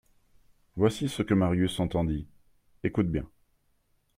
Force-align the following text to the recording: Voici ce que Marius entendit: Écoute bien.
Voici 0.77 1.07
ce 1.09 1.21
que 1.21 1.35
Marius 1.35 1.79
entendit: 1.79 2.25
Écoute 2.83 3.05
bien. 3.11 3.29